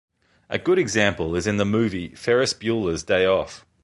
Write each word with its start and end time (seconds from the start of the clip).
A 0.49 0.57
good 0.57 0.79
example 0.79 1.35
is 1.35 1.45
in 1.45 1.57
the 1.57 1.63
movie 1.63 2.15
"Ferris 2.15 2.55
Bueller's 2.55 3.03
Day 3.03 3.27
Off". 3.27 3.67